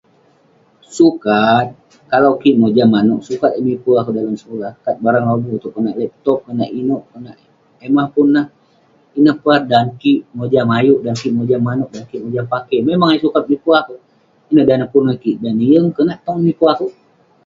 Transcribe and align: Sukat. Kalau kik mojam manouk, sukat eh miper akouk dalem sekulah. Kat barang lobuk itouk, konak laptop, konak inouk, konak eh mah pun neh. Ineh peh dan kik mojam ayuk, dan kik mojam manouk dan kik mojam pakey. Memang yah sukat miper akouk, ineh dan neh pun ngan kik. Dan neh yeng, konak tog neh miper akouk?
Sukat. 0.97 1.67
Kalau 2.11 2.31
kik 2.41 2.55
mojam 2.61 2.87
manouk, 2.95 3.21
sukat 3.27 3.51
eh 3.59 3.63
miper 3.67 3.93
akouk 3.99 4.15
dalem 4.17 4.35
sekulah. 4.41 4.71
Kat 4.83 4.95
barang 5.03 5.25
lobuk 5.29 5.51
itouk, 5.57 5.73
konak 5.75 5.95
laptop, 6.01 6.37
konak 6.47 6.69
inouk, 6.81 7.03
konak 7.11 7.35
eh 7.83 7.91
mah 7.95 8.07
pun 8.13 8.27
neh. 8.35 8.47
Ineh 9.17 9.35
peh 9.43 9.61
dan 9.71 9.85
kik 10.01 10.19
mojam 10.37 10.67
ayuk, 10.77 10.99
dan 11.05 11.15
kik 11.21 11.33
mojam 11.37 11.61
manouk 11.67 11.89
dan 11.95 12.03
kik 12.09 12.21
mojam 12.25 12.45
pakey. 12.53 12.79
Memang 12.89 13.09
yah 13.13 13.21
sukat 13.23 13.43
miper 13.49 13.75
akouk, 13.81 14.01
ineh 14.49 14.65
dan 14.67 14.77
neh 14.81 14.89
pun 14.93 15.01
ngan 15.05 15.17
kik. 15.23 15.35
Dan 15.43 15.53
neh 15.59 15.69
yeng, 15.73 15.85
konak 15.95 16.17
tog 16.25 16.35
neh 16.37 16.45
miper 16.47 16.69
akouk? 16.73 16.93